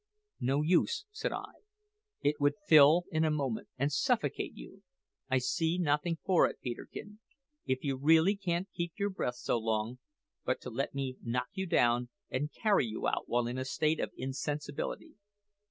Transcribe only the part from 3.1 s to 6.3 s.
in a moment and suffocate you. I see nothing